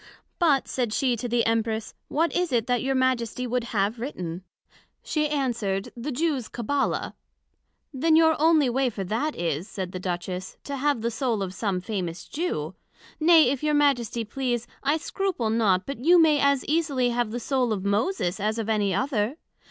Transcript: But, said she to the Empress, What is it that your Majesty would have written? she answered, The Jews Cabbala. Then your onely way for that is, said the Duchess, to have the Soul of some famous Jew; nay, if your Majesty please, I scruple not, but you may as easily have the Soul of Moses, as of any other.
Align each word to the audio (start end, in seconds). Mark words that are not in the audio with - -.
But, 0.39 0.67
said 0.67 0.93
she 0.93 1.15
to 1.17 1.29
the 1.29 1.45
Empress, 1.45 1.93
What 2.07 2.35
is 2.35 2.51
it 2.51 2.65
that 2.65 2.81
your 2.81 2.95
Majesty 2.95 3.45
would 3.45 3.65
have 3.65 3.99
written? 3.99 4.43
she 5.03 5.29
answered, 5.29 5.89
The 5.95 6.11
Jews 6.11 6.49
Cabbala. 6.49 7.13
Then 7.93 8.15
your 8.15 8.35
onely 8.41 8.67
way 8.67 8.89
for 8.89 9.03
that 9.03 9.35
is, 9.35 9.67
said 9.67 9.91
the 9.91 9.99
Duchess, 9.99 10.57
to 10.63 10.77
have 10.77 11.01
the 11.01 11.11
Soul 11.11 11.43
of 11.43 11.53
some 11.53 11.81
famous 11.81 12.25
Jew; 12.27 12.73
nay, 13.19 13.51
if 13.51 13.61
your 13.61 13.75
Majesty 13.75 14.23
please, 14.23 14.65
I 14.81 14.97
scruple 14.97 15.51
not, 15.51 15.85
but 15.85 16.03
you 16.03 16.19
may 16.19 16.39
as 16.39 16.65
easily 16.65 17.11
have 17.11 17.29
the 17.29 17.39
Soul 17.39 17.71
of 17.71 17.85
Moses, 17.85 18.39
as 18.39 18.57
of 18.57 18.67
any 18.69 18.95
other. 18.95 19.37